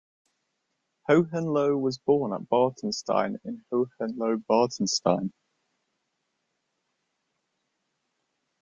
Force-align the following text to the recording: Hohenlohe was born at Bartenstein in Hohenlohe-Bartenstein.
Hohenlohe 1.07 1.79
was 1.79 1.99
born 1.99 2.33
at 2.33 2.49
Bartenstein 2.49 3.37
in 3.43 3.63
Hohenlohe-Bartenstein. 3.71 5.31